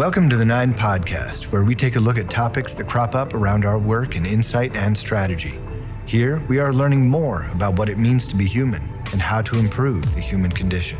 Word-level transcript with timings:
Welcome 0.00 0.30
to 0.30 0.36
the 0.38 0.46
Nine 0.46 0.72
Podcast, 0.72 1.52
where 1.52 1.62
we 1.62 1.74
take 1.74 1.96
a 1.96 2.00
look 2.00 2.16
at 2.16 2.30
topics 2.30 2.72
that 2.72 2.88
crop 2.88 3.14
up 3.14 3.34
around 3.34 3.66
our 3.66 3.78
work 3.78 4.16
in 4.16 4.24
insight 4.24 4.74
and 4.74 4.96
strategy. 4.96 5.58
Here, 6.06 6.42
we 6.48 6.58
are 6.58 6.72
learning 6.72 7.06
more 7.06 7.46
about 7.52 7.78
what 7.78 7.90
it 7.90 7.98
means 7.98 8.26
to 8.28 8.34
be 8.34 8.46
human 8.46 8.80
and 9.12 9.20
how 9.20 9.42
to 9.42 9.58
improve 9.58 10.14
the 10.14 10.22
human 10.22 10.52
condition. 10.52 10.98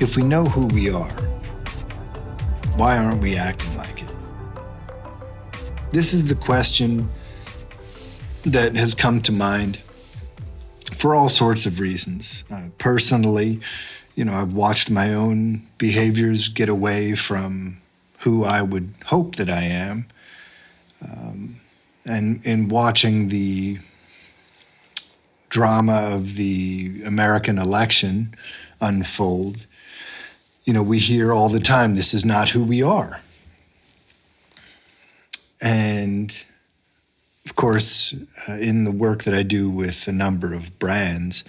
If 0.00 0.16
we 0.16 0.22
know 0.22 0.44
who 0.44 0.66
we 0.66 0.88
are, 0.88 1.18
why 2.76 2.96
aren't 2.96 3.20
we 3.20 3.34
acting 3.36 3.76
like 3.76 4.00
it? 4.00 4.14
This 5.90 6.12
is 6.12 6.28
the 6.28 6.36
question 6.36 7.08
that 8.44 8.76
has 8.76 8.94
come 8.94 9.20
to 9.22 9.32
mind 9.32 9.78
for 10.94 11.16
all 11.16 11.28
sorts 11.28 11.66
of 11.66 11.80
reasons. 11.80 12.44
Uh, 12.52 12.68
personally, 12.78 13.58
you 14.16 14.24
know, 14.24 14.32
I've 14.32 14.54
watched 14.54 14.90
my 14.90 15.12
own 15.12 15.60
behaviors 15.76 16.48
get 16.48 16.70
away 16.70 17.14
from 17.14 17.76
who 18.20 18.44
I 18.44 18.62
would 18.62 18.92
hope 19.04 19.36
that 19.36 19.50
I 19.50 19.62
am. 19.62 20.06
Um, 21.02 21.56
and 22.06 22.44
in 22.44 22.68
watching 22.68 23.28
the 23.28 23.76
drama 25.50 26.10
of 26.14 26.36
the 26.36 27.02
American 27.06 27.58
election 27.58 28.34
unfold, 28.80 29.66
you 30.64 30.72
know, 30.72 30.82
we 30.82 30.98
hear 30.98 31.30
all 31.32 31.50
the 31.50 31.60
time, 31.60 31.94
this 31.94 32.14
is 32.14 32.24
not 32.24 32.48
who 32.48 32.64
we 32.64 32.82
are. 32.82 33.20
And 35.60 36.36
of 37.44 37.54
course, 37.54 38.14
uh, 38.48 38.54
in 38.54 38.84
the 38.84 38.90
work 38.90 39.24
that 39.24 39.34
I 39.34 39.42
do 39.42 39.68
with 39.68 40.08
a 40.08 40.12
number 40.12 40.54
of 40.54 40.78
brands, 40.78 41.44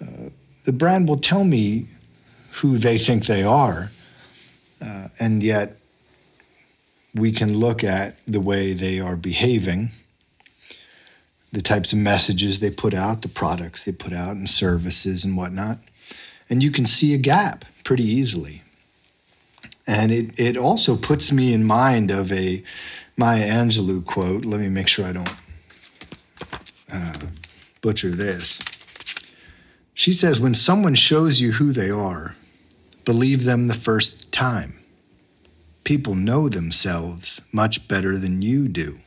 uh, 0.00 0.30
the 0.64 0.72
brand 0.72 1.08
will 1.08 1.18
tell 1.18 1.44
me 1.44 1.86
who 2.52 2.76
they 2.76 2.98
think 2.98 3.26
they 3.26 3.42
are. 3.42 3.90
Uh, 4.84 5.08
and 5.18 5.42
yet, 5.42 5.76
we 7.14 7.30
can 7.32 7.56
look 7.56 7.84
at 7.84 8.16
the 8.26 8.40
way 8.40 8.72
they 8.72 8.98
are 8.98 9.16
behaving, 9.16 9.88
the 11.52 11.60
types 11.60 11.92
of 11.92 11.98
messages 11.98 12.60
they 12.60 12.70
put 12.70 12.94
out, 12.94 13.22
the 13.22 13.28
products 13.28 13.84
they 13.84 13.92
put 13.92 14.12
out, 14.12 14.36
and 14.36 14.48
services 14.48 15.24
and 15.24 15.36
whatnot. 15.36 15.78
And 16.48 16.62
you 16.62 16.70
can 16.70 16.86
see 16.86 17.14
a 17.14 17.18
gap 17.18 17.64
pretty 17.84 18.04
easily. 18.04 18.62
And 19.86 20.12
it, 20.12 20.38
it 20.38 20.56
also 20.56 20.96
puts 20.96 21.32
me 21.32 21.52
in 21.52 21.64
mind 21.64 22.10
of 22.10 22.32
a 22.32 22.62
Maya 23.16 23.46
Angelou 23.46 24.04
quote. 24.04 24.44
Let 24.44 24.60
me 24.60 24.68
make 24.68 24.88
sure 24.88 25.04
I 25.04 25.12
don't 25.12 25.30
uh, 26.92 27.18
butcher 27.80 28.10
this. 28.10 28.60
She 29.94 30.12
says, 30.12 30.40
When 30.40 30.54
someone 30.54 30.94
shows 30.94 31.40
you 31.40 31.52
who 31.52 31.72
they 31.72 31.90
are, 31.90 32.34
believe 33.04 33.44
them 33.44 33.66
the 33.66 33.74
first 33.74 34.32
time. 34.32 34.74
People 35.84 36.14
know 36.14 36.48
themselves 36.48 37.40
much 37.52 37.88
better 37.88 38.16
than 38.16 38.42
you 38.42 38.68
do. 38.68 38.98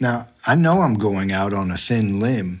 Now, 0.00 0.26
I 0.46 0.56
know 0.56 0.80
I'm 0.80 0.94
going 0.94 1.30
out 1.30 1.52
on 1.52 1.70
a 1.70 1.76
thin 1.76 2.18
limb, 2.18 2.60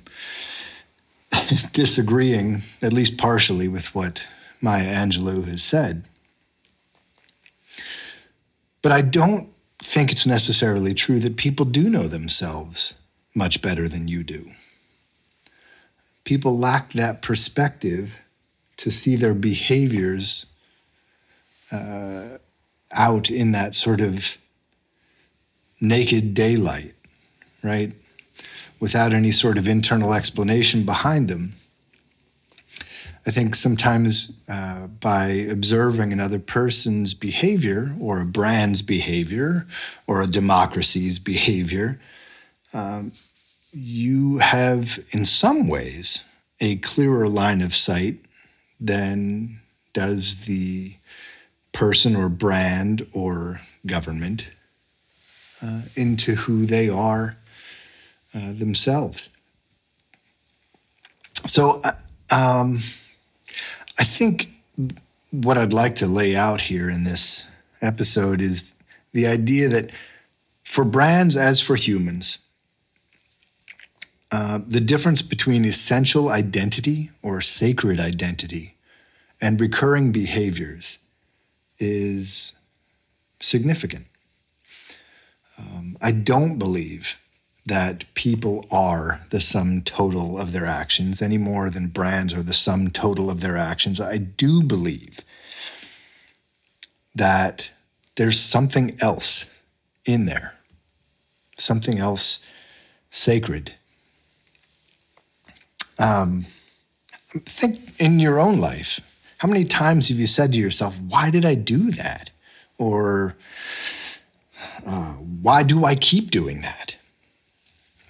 disagreeing, 1.72 2.62
at 2.80 2.92
least 2.92 3.18
partially, 3.18 3.66
with 3.66 3.94
what 3.94 4.28
Maya 4.60 4.84
Angelou 4.84 5.44
has 5.46 5.62
said. 5.62 6.04
But 8.80 8.92
I 8.92 9.00
don't 9.00 9.48
think 9.78 10.12
it's 10.12 10.26
necessarily 10.26 10.94
true 10.94 11.18
that 11.18 11.36
people 11.36 11.64
do 11.64 11.90
know 11.90 12.06
themselves 12.06 13.00
much 13.34 13.60
better 13.60 13.88
than 13.88 14.06
you 14.06 14.22
do. 14.22 14.46
People 16.24 16.56
lack 16.56 16.92
that 16.92 17.22
perspective 17.22 18.20
to 18.78 18.90
see 18.90 19.16
their 19.16 19.34
behaviors 19.34 20.46
uh, 21.70 22.38
out 22.96 23.30
in 23.30 23.52
that 23.52 23.74
sort 23.74 24.00
of 24.00 24.38
naked 25.80 26.34
daylight, 26.34 26.92
right? 27.64 27.92
Without 28.80 29.12
any 29.12 29.30
sort 29.30 29.58
of 29.58 29.66
internal 29.66 30.14
explanation 30.14 30.84
behind 30.84 31.28
them. 31.28 31.52
I 33.26 33.30
think 33.30 33.54
sometimes 33.54 34.36
uh, 34.48 34.88
by 34.88 35.26
observing 35.50 36.12
another 36.12 36.40
person's 36.40 37.14
behavior 37.14 37.86
or 38.00 38.20
a 38.20 38.24
brand's 38.24 38.82
behavior 38.82 39.66
or 40.08 40.22
a 40.22 40.26
democracy's 40.26 41.20
behavior, 41.20 42.00
um, 42.74 43.12
you 43.72 44.38
have 44.38 44.98
in 45.12 45.24
some 45.24 45.68
ways 45.68 46.24
a 46.60 46.76
clearer 46.76 47.26
line 47.26 47.62
of 47.62 47.74
sight 47.74 48.16
than 48.80 49.58
does 49.92 50.44
the 50.44 50.92
person 51.72 52.14
or 52.14 52.28
brand 52.28 53.06
or 53.12 53.60
government 53.86 54.50
uh, 55.62 55.82
into 55.96 56.34
who 56.34 56.66
they 56.66 56.88
are 56.88 57.36
uh, 58.34 58.52
themselves. 58.52 59.28
So, 61.46 61.80
uh, 61.82 61.92
um, 62.30 62.78
I 63.98 64.04
think 64.04 64.48
what 65.30 65.58
I'd 65.58 65.72
like 65.72 65.96
to 65.96 66.06
lay 66.06 66.36
out 66.36 66.60
here 66.60 66.88
in 66.88 67.04
this 67.04 67.48
episode 67.80 68.40
is 68.40 68.74
the 69.12 69.26
idea 69.26 69.68
that 69.68 69.90
for 70.62 70.84
brands 70.84 71.36
as 71.36 71.60
for 71.60 71.76
humans, 71.76 72.38
uh, 74.32 74.58
the 74.66 74.80
difference 74.80 75.20
between 75.20 75.64
essential 75.64 76.30
identity 76.30 77.10
or 77.22 77.42
sacred 77.42 78.00
identity 78.00 78.74
and 79.42 79.60
recurring 79.60 80.10
behaviors 80.10 80.98
is 81.78 82.58
significant. 83.40 84.06
Um, 85.58 85.96
I 86.00 86.12
don't 86.12 86.58
believe 86.58 87.20
that 87.66 88.04
people 88.14 88.64
are 88.72 89.20
the 89.28 89.40
sum 89.40 89.82
total 89.82 90.38
of 90.38 90.52
their 90.52 90.64
actions 90.64 91.20
any 91.20 91.38
more 91.38 91.68
than 91.68 91.88
brands 91.88 92.32
are 92.32 92.42
the 92.42 92.54
sum 92.54 92.88
total 92.88 93.30
of 93.30 93.42
their 93.42 93.58
actions. 93.58 94.00
I 94.00 94.16
do 94.16 94.62
believe 94.62 95.20
that 97.14 97.70
there's 98.16 98.40
something 98.40 98.96
else 99.02 99.46
in 100.06 100.24
there, 100.24 100.54
something 101.58 101.98
else 101.98 102.46
sacred. 103.10 103.74
Um, 105.98 106.44
think 107.46 108.00
in 108.00 108.18
your 108.18 108.38
own 108.38 108.58
life. 108.58 109.00
How 109.38 109.48
many 109.48 109.64
times 109.64 110.08
have 110.08 110.18
you 110.18 110.26
said 110.26 110.52
to 110.52 110.58
yourself, 110.58 111.00
Why 111.00 111.30
did 111.30 111.44
I 111.44 111.54
do 111.54 111.90
that? 111.92 112.30
Or 112.78 113.36
uh, 114.86 115.14
why 115.14 115.62
do 115.62 115.84
I 115.84 115.94
keep 115.94 116.30
doing 116.30 116.60
that? 116.62 116.96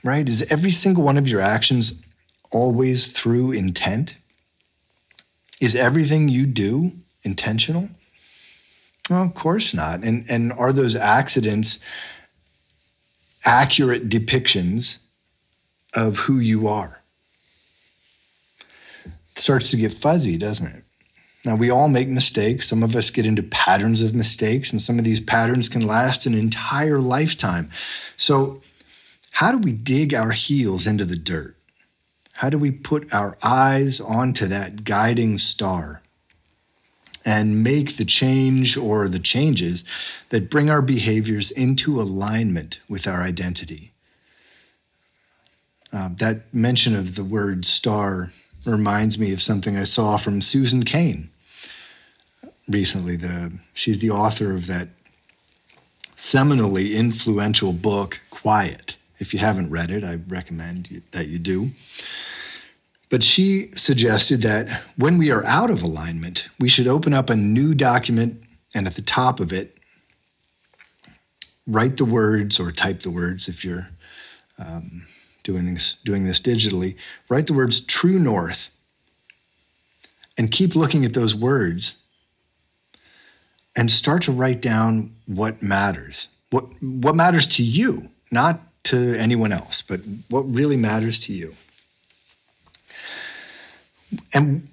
right? 0.02 0.28
Is 0.28 0.50
every 0.50 0.70
single 0.70 1.04
one 1.04 1.18
of 1.18 1.28
your 1.28 1.40
actions 1.40 2.04
always 2.50 3.12
through 3.12 3.52
intent? 3.52 4.16
Is 5.60 5.74
everything 5.74 6.28
you 6.28 6.46
do 6.46 6.90
intentional? 7.24 7.88
Well, 9.08 9.22
of 9.22 9.34
course 9.34 9.74
not. 9.74 10.02
And, 10.02 10.24
and 10.28 10.52
are 10.52 10.72
those 10.72 10.96
accidents 10.96 11.84
accurate 13.44 14.08
depictions 14.08 15.06
of 15.94 16.16
who 16.18 16.38
you 16.38 16.68
are? 16.68 17.01
Starts 19.34 19.70
to 19.70 19.76
get 19.76 19.92
fuzzy, 19.92 20.36
doesn't 20.36 20.74
it? 20.74 20.84
Now, 21.44 21.56
we 21.56 21.70
all 21.70 21.88
make 21.88 22.08
mistakes. 22.08 22.68
Some 22.68 22.82
of 22.82 22.94
us 22.94 23.10
get 23.10 23.26
into 23.26 23.42
patterns 23.42 24.00
of 24.00 24.14
mistakes, 24.14 24.72
and 24.72 24.80
some 24.80 24.98
of 24.98 25.04
these 25.04 25.20
patterns 25.20 25.68
can 25.68 25.84
last 25.84 26.24
an 26.26 26.34
entire 26.34 27.00
lifetime. 27.00 27.68
So, 28.16 28.60
how 29.32 29.50
do 29.50 29.58
we 29.58 29.72
dig 29.72 30.14
our 30.14 30.30
heels 30.30 30.86
into 30.86 31.04
the 31.04 31.16
dirt? 31.16 31.56
How 32.34 32.48
do 32.48 32.58
we 32.58 32.70
put 32.70 33.12
our 33.12 33.36
eyes 33.42 34.00
onto 34.00 34.46
that 34.46 34.84
guiding 34.84 35.38
star 35.38 36.02
and 37.24 37.62
make 37.64 37.96
the 37.96 38.04
change 38.04 38.76
or 38.76 39.08
the 39.08 39.18
changes 39.18 39.84
that 40.28 40.50
bring 40.50 40.70
our 40.70 40.82
behaviors 40.82 41.50
into 41.50 42.00
alignment 42.00 42.78
with 42.88 43.08
our 43.08 43.22
identity? 43.22 43.92
Uh, 45.92 46.10
that 46.18 46.42
mention 46.52 46.94
of 46.94 47.16
the 47.16 47.24
word 47.24 47.64
star 47.64 48.30
reminds 48.66 49.18
me 49.18 49.32
of 49.32 49.40
something 49.40 49.76
I 49.76 49.84
saw 49.84 50.16
from 50.16 50.40
Susan 50.40 50.84
Cain 50.84 51.28
recently. 52.68 53.16
The, 53.16 53.58
she's 53.74 53.98
the 53.98 54.10
author 54.10 54.52
of 54.52 54.66
that 54.66 54.88
seminally 56.16 56.96
influential 56.96 57.72
book, 57.72 58.20
Quiet. 58.30 58.96
If 59.18 59.32
you 59.32 59.40
haven't 59.40 59.70
read 59.70 59.90
it, 59.90 60.04
I 60.04 60.18
recommend 60.28 60.86
that 61.12 61.28
you 61.28 61.38
do. 61.38 61.70
But 63.10 63.22
she 63.22 63.68
suggested 63.72 64.42
that 64.42 64.68
when 64.96 65.18
we 65.18 65.30
are 65.30 65.44
out 65.44 65.70
of 65.70 65.82
alignment, 65.82 66.48
we 66.58 66.68
should 66.68 66.86
open 66.88 67.12
up 67.12 67.28
a 67.28 67.36
new 67.36 67.74
document 67.74 68.42
and 68.74 68.86
at 68.86 68.94
the 68.94 69.02
top 69.02 69.38
of 69.38 69.52
it, 69.52 69.76
write 71.66 71.96
the 71.96 72.04
words 72.04 72.58
or 72.58 72.72
type 72.72 73.00
the 73.00 73.10
words 73.10 73.48
if 73.48 73.64
you're 73.64 73.88
um, 74.58 75.02
doing, 75.42 75.74
this, 75.74 75.96
doing 76.04 76.24
this 76.24 76.40
digitally, 76.40 76.96
write 77.28 77.46
the 77.46 77.52
words 77.52 77.80
True 77.80 78.18
North 78.18 78.70
and 80.38 80.50
keep 80.50 80.74
looking 80.74 81.04
at 81.04 81.14
those 81.14 81.34
words 81.34 82.04
and 83.76 83.90
start 83.90 84.22
to 84.22 84.32
write 84.32 84.60
down 84.60 85.12
what 85.26 85.62
matters. 85.62 86.28
What, 86.50 86.64
what 86.82 87.16
matters 87.16 87.46
to 87.56 87.62
you, 87.62 88.08
not 88.30 88.60
to 88.84 89.16
anyone 89.18 89.52
else, 89.52 89.82
but 89.82 90.00
what 90.28 90.42
really 90.42 90.76
matters 90.76 91.20
to 91.20 91.32
you. 91.32 91.52
And 94.34 94.68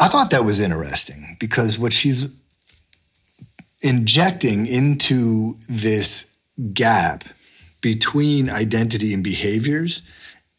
I 0.00 0.08
thought 0.08 0.30
that 0.30 0.44
was 0.44 0.60
interesting 0.60 1.36
because 1.38 1.78
what 1.78 1.92
she's 1.92 2.38
injecting 3.82 4.66
into 4.66 5.56
this 5.68 6.38
gap 6.72 7.24
between 7.82 8.48
identity 8.48 9.12
and 9.12 9.22
behaviors 9.22 10.08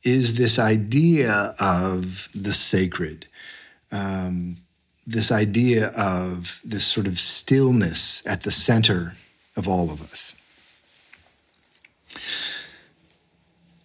is 0.03 0.37
this 0.37 0.59
idea 0.59 1.55
of 1.59 2.29
the 2.35 2.53
sacred, 2.53 3.25
um, 3.91 4.57
this 5.07 5.31
idea 5.31 5.87
of 5.97 6.59
this 6.63 6.85
sort 6.85 7.07
of 7.07 7.17
stillness 7.17 8.25
at 8.27 8.43
the 8.43 8.51
center 8.51 9.13
of 9.57 9.67
all 9.67 9.89
of 9.89 10.01
us. 10.01 10.35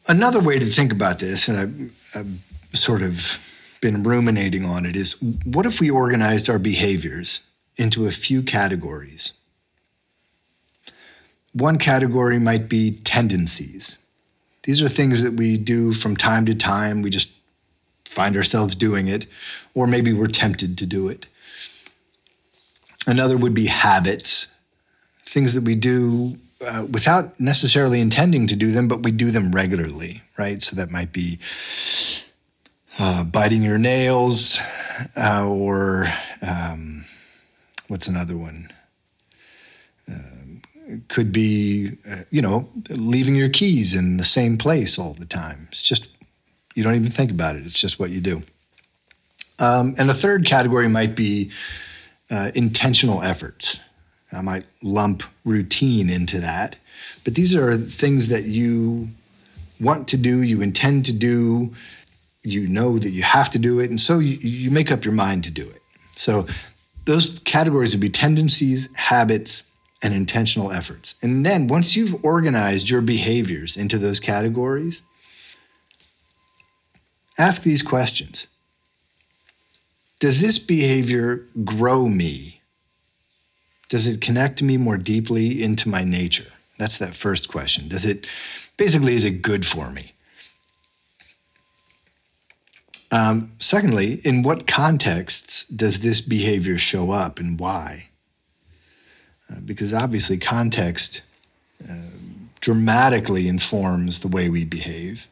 Another 0.08 0.41
way 0.41 0.58
to 0.58 0.67
think 0.67 0.93
about 0.93 1.19
this, 1.19 1.49
and 1.49 1.58
I've, 1.58 2.19
I've 2.19 2.76
sort 2.76 3.02
of 3.02 3.44
been 3.81 4.02
ruminating 4.02 4.64
on 4.64 4.84
it, 4.84 4.96
is 4.96 5.17
what 5.44 5.67
if 5.67 5.81
we 5.81 5.91
organized 5.91 6.50
our 6.50 6.58
behaviors 6.58 7.49
into 7.76 8.06
a 8.06 8.11
few 8.11 8.43
categories? 8.43 9.38
One 11.58 11.76
category 11.78 12.38
might 12.38 12.69
be 12.69 12.93
tendencies. 12.93 14.06
These 14.62 14.81
are 14.81 14.88
things 14.88 15.22
that 15.25 15.32
we 15.32 15.58
do 15.58 15.93
from 15.93 16.16
time 16.16 16.46
to 16.46 16.55
time. 16.55 17.02
We 17.02 17.10
just 17.10 17.32
find 18.05 18.37
ourselves 18.37 18.76
doing 18.76 19.08
it, 19.08 19.26
or 19.75 19.87
maybe 19.88 20.12
we're 20.12 20.28
tempted 20.28 20.78
to 20.78 20.87
do 20.87 21.08
it. 21.08 21.26
Another 23.08 23.37
would 23.37 23.55
be 23.55 23.66
habits, 23.66 24.55
things 25.20 25.55
that 25.55 25.64
we 25.64 25.75
do 25.75 26.32
uh, 26.64 26.87
without 26.93 27.40
necessarily 27.40 28.00
intending 28.00 28.46
to 28.46 28.56
do 28.56 28.70
them, 28.70 28.87
but 28.87 29.02
we 29.02 29.10
do 29.10 29.31
them 29.31 29.50
regularly, 29.50 30.22
right? 30.38 30.62
So 30.62 30.76
that 30.76 30.93
might 30.93 31.12
be 31.12 31.38
uh, 33.00 33.25
biting 33.25 33.62
your 33.62 33.78
nails, 33.78 34.60
uh, 35.16 35.44
or 35.49 36.06
um, 36.43 37.05
what's 37.88 38.06
another 38.06 38.37
one? 38.37 38.69
Could 41.08 41.32
be, 41.32 41.90
uh, 42.11 42.23
you 42.31 42.40
know, 42.40 42.69
leaving 42.90 43.35
your 43.35 43.50
keys 43.50 43.94
in 43.94 44.17
the 44.17 44.25
same 44.25 44.56
place 44.56 44.99
all 44.99 45.12
the 45.12 45.26
time. 45.26 45.69
It's 45.69 45.82
just, 45.82 46.17
you 46.75 46.82
don't 46.82 46.94
even 46.94 47.11
think 47.11 47.31
about 47.31 47.56
it, 47.56 47.64
it's 47.67 47.81
just 47.81 48.00
what 48.00 48.11
you 48.11 48.20
do. 48.20 48.43
Um, 49.58 49.94
and 49.99 50.08
the 50.08 50.14
third 50.14 50.46
category 50.46 50.88
might 50.88 51.14
be 51.14 51.50
uh, 52.31 52.50
intentional 52.55 53.23
efforts. 53.23 53.81
I 54.32 54.40
might 54.40 54.67
lump 54.82 55.23
routine 55.44 56.11
into 56.11 56.38
that. 56.38 56.76
But 57.25 57.34
these 57.34 57.55
are 57.55 57.76
things 57.76 58.29
that 58.29 58.44
you 58.44 59.08
want 59.81 60.08
to 60.08 60.17
do, 60.17 60.43
you 60.43 60.61
intend 60.61 61.06
to 61.06 61.12
do, 61.12 61.73
you 62.43 62.67
know 62.69 62.99
that 62.99 63.11
you 63.11 63.23
have 63.23 63.50
to 63.50 63.58
do 63.58 63.81
it, 63.81 63.91
and 63.91 64.00
so 64.00 64.19
you, 64.19 64.37
you 64.37 64.70
make 64.70 64.91
up 64.91 65.05
your 65.05 65.14
mind 65.14 65.44
to 65.44 65.50
do 65.50 65.69
it. 65.69 65.81
So 66.12 66.46
those 67.05 67.38
categories 67.41 67.93
would 67.94 68.00
be 68.00 68.08
tendencies, 68.08 68.94
habits, 68.96 69.68
and 70.02 70.14
intentional 70.14 70.70
efforts. 70.70 71.14
And 71.22 71.44
then 71.44 71.66
once 71.66 71.96
you've 71.96 72.24
organized 72.24 72.88
your 72.88 73.00
behaviors 73.00 73.76
into 73.76 73.98
those 73.98 74.20
categories, 74.20 75.02
ask 77.38 77.62
these 77.62 77.82
questions 77.82 78.46
Does 80.20 80.40
this 80.40 80.58
behavior 80.58 81.44
grow 81.64 82.06
me? 82.06 82.60
Does 83.88 84.06
it 84.06 84.20
connect 84.20 84.62
me 84.62 84.76
more 84.76 84.98
deeply 84.98 85.62
into 85.62 85.88
my 85.88 86.04
nature? 86.04 86.52
That's 86.78 86.98
that 86.98 87.14
first 87.14 87.48
question. 87.48 87.88
Does 87.88 88.04
it 88.04 88.26
basically 88.76 89.14
is 89.14 89.24
it 89.24 89.42
good 89.42 89.66
for 89.66 89.90
me? 89.90 90.12
Um, 93.10 93.52
secondly, 93.58 94.20
in 94.24 94.42
what 94.42 94.66
contexts 94.66 95.64
does 95.66 96.00
this 96.00 96.20
behavior 96.20 96.76
show 96.76 97.10
up 97.10 97.40
and 97.40 97.58
why? 97.58 98.07
Because 99.64 99.94
obviously, 99.94 100.38
context 100.38 101.22
uh, 101.88 101.94
dramatically 102.60 103.48
informs 103.48 104.20
the 104.20 104.28
way 104.28 104.48
we 104.48 104.64
behave. 104.64 105.26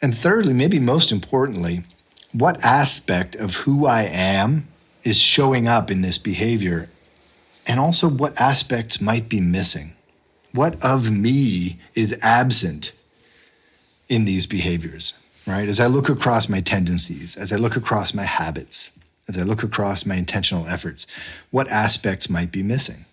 And 0.00 0.14
thirdly, 0.14 0.54
maybe 0.54 0.78
most 0.78 1.10
importantly, 1.12 1.80
what 2.32 2.64
aspect 2.64 3.34
of 3.36 3.56
who 3.56 3.86
I 3.86 4.02
am 4.02 4.68
is 5.02 5.18
showing 5.18 5.66
up 5.66 5.90
in 5.90 6.02
this 6.02 6.18
behavior 6.18 6.88
and 7.66 7.78
also 7.78 8.08
what 8.08 8.40
aspects 8.40 9.00
might 9.00 9.28
be 9.28 9.40
missing. 9.40 9.92
What 10.52 10.82
of 10.82 11.10
me 11.10 11.78
is 11.94 12.18
absent 12.22 12.92
in 14.08 14.24
these 14.24 14.46
behaviors, 14.46 15.14
right? 15.46 15.68
As 15.68 15.80
I 15.80 15.86
look 15.86 16.08
across 16.08 16.48
my 16.48 16.60
tendencies, 16.60 17.36
as 17.36 17.52
I 17.52 17.56
look 17.56 17.76
across 17.76 18.14
my 18.14 18.24
habits, 18.24 18.97
as 19.28 19.38
I 19.38 19.42
look 19.42 19.62
across 19.62 20.06
my 20.06 20.14
intentional 20.14 20.66
efforts, 20.66 21.06
what 21.50 21.68
aspects 21.68 22.30
might 22.30 22.50
be 22.50 22.62
missing? 22.62 23.04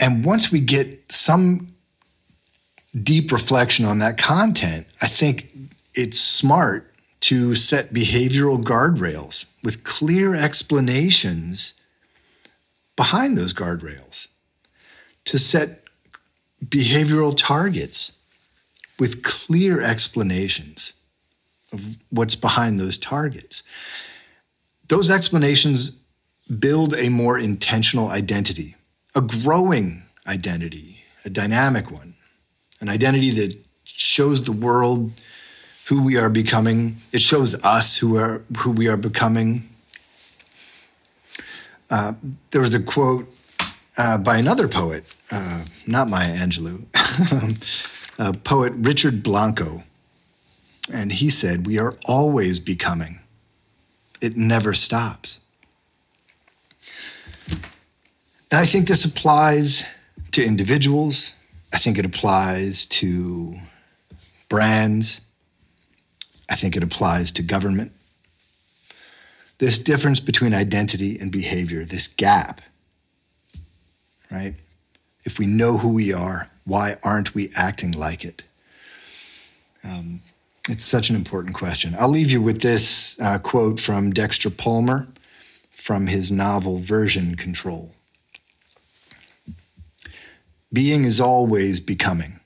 And 0.00 0.24
once 0.24 0.50
we 0.50 0.60
get 0.60 1.10
some 1.10 1.68
deep 3.00 3.30
reflection 3.32 3.84
on 3.86 3.98
that 4.00 4.18
content, 4.18 4.86
I 5.00 5.06
think 5.06 5.48
it's 5.94 6.18
smart 6.18 6.90
to 7.20 7.54
set 7.54 7.90
behavioral 7.94 8.60
guardrails 8.60 9.54
with 9.62 9.84
clear 9.84 10.34
explanations 10.34 11.80
behind 12.96 13.36
those 13.36 13.54
guardrails, 13.54 14.28
to 15.24 15.38
set 15.38 15.80
behavioral 16.64 17.34
targets 17.36 18.22
with 18.98 19.22
clear 19.22 19.80
explanations 19.80 20.92
of 21.74 21.96
what's 22.10 22.34
behind 22.34 22.78
those 22.78 22.96
targets. 22.96 23.62
Those 24.88 25.10
explanations 25.10 26.02
build 26.58 26.94
a 26.94 27.08
more 27.08 27.38
intentional 27.38 28.08
identity, 28.08 28.74
a 29.14 29.20
growing 29.20 30.02
identity, 30.26 31.02
a 31.24 31.30
dynamic 31.30 31.90
one, 31.90 32.14
an 32.80 32.88
identity 32.88 33.30
that 33.30 33.56
shows 33.84 34.44
the 34.44 34.52
world 34.52 35.12
who 35.86 36.02
we 36.02 36.16
are 36.16 36.30
becoming. 36.30 36.96
It 37.12 37.22
shows 37.22 37.62
us 37.64 37.96
who 37.96 38.16
are 38.16 38.42
who 38.58 38.70
we 38.70 38.88
are 38.88 38.96
becoming. 38.96 39.62
Uh, 41.90 42.14
there 42.50 42.60
was 42.60 42.74
a 42.74 42.82
quote 42.82 43.34
uh, 43.96 44.18
by 44.18 44.38
another 44.38 44.68
poet, 44.68 45.14
uh, 45.30 45.64
not 45.86 46.08
Maya 46.08 46.34
Angelou, 46.36 46.84
poet 48.44 48.72
Richard 48.76 49.22
Blanco, 49.22 49.82
and 50.92 51.12
he 51.12 51.30
said, 51.30 51.66
"We 51.66 51.78
are 51.78 51.94
always 52.06 52.58
becoming. 52.58 53.20
It 54.20 54.36
never 54.36 54.74
stops." 54.74 55.40
And 57.48 58.60
I 58.60 58.66
think 58.66 58.86
this 58.86 59.04
applies 59.04 59.84
to 60.32 60.44
individuals. 60.44 61.34
I 61.72 61.78
think 61.78 61.98
it 61.98 62.04
applies 62.04 62.86
to 62.86 63.54
brands. 64.48 65.22
I 66.48 66.54
think 66.54 66.76
it 66.76 66.82
applies 66.82 67.32
to 67.32 67.42
government. 67.42 67.92
This 69.58 69.78
difference 69.78 70.20
between 70.20 70.54
identity 70.54 71.18
and 71.18 71.32
behavior, 71.32 71.84
this 71.84 72.06
gap, 72.06 72.60
right? 74.30 74.54
If 75.24 75.38
we 75.38 75.46
know 75.46 75.78
who 75.78 75.88
we 75.88 76.12
are, 76.12 76.50
why 76.64 76.96
aren't 77.02 77.34
we 77.34 77.50
acting 77.56 77.92
like 77.92 78.24
it? 78.24 78.42
Um, 79.82 80.20
it's 80.68 80.84
such 80.84 81.10
an 81.10 81.16
important 81.16 81.54
question. 81.54 81.94
I'll 81.98 82.08
leave 82.08 82.30
you 82.30 82.40
with 82.40 82.62
this 82.62 83.20
uh, 83.20 83.38
quote 83.38 83.78
from 83.78 84.12
Dexter 84.12 84.50
Palmer 84.50 85.06
from 85.70 86.06
his 86.06 86.32
novel 86.32 86.78
Version 86.78 87.36
Control. 87.36 87.92
Being 90.72 91.04
is 91.04 91.20
always 91.20 91.80
becoming. 91.80 92.40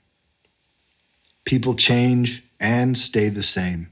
People 1.45 1.73
change, 1.73 2.43
and 2.59 2.97
stay 2.97 3.29
the 3.29 3.43
same. 3.43 3.89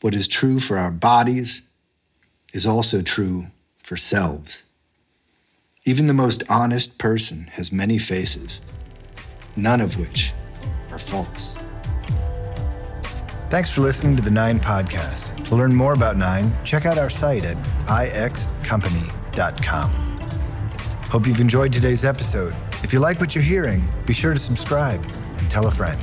What 0.00 0.14
is 0.14 0.28
true 0.28 0.58
for 0.58 0.76
our 0.76 0.90
bodies 0.90 1.68
is 2.52 2.66
also 2.66 3.02
true 3.02 3.46
for 3.82 3.96
selves. 3.96 4.64
Even 5.84 6.06
the 6.06 6.12
most 6.12 6.42
honest 6.50 6.98
person 6.98 7.44
has 7.52 7.72
many 7.72 7.96
faces, 7.96 8.60
none 9.56 9.80
of 9.80 9.98
which 9.98 10.32
are 10.90 10.98
false. 10.98 11.56
Thanks 13.48 13.70
for 13.70 13.80
listening 13.80 14.16
to 14.16 14.22
the 14.22 14.30
Nine 14.30 14.58
Podcast. 14.58 15.44
To 15.44 15.54
learn 15.54 15.72
more 15.72 15.92
about 15.92 16.16
Nine, 16.16 16.52
check 16.64 16.84
out 16.84 16.98
our 16.98 17.08
site 17.08 17.44
at 17.44 17.56
ixcompany.com. 17.86 19.90
Hope 21.08 21.28
you've 21.28 21.40
enjoyed 21.40 21.72
today's 21.72 22.04
episode. 22.04 22.56
If 22.82 22.92
you 22.92 22.98
like 22.98 23.20
what 23.20 23.36
you're 23.36 23.44
hearing, 23.44 23.84
be 24.04 24.12
sure 24.12 24.34
to 24.34 24.40
subscribe 24.40 25.00
and 25.38 25.48
tell 25.48 25.68
a 25.68 25.70
friend. 25.70 26.02